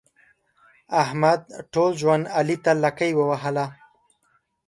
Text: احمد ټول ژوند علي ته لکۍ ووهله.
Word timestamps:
احمد 1.03 1.41
ټول 1.73 1.91
ژوند 2.01 2.23
علي 2.37 2.57
ته 2.63 2.71
لکۍ 2.83 3.11
ووهله. 3.15 3.65